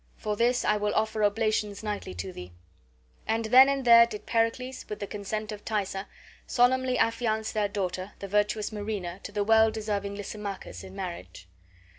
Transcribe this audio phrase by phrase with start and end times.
[0.17, 2.53] For this I will offer oblations nightly to thee."
[3.27, 6.07] And then and there did Pericles, with the consent of Thaisa,
[6.47, 11.47] solemnly affiance their daughter, the virtuous Marina, to the well deserving Lysimachus in marriage.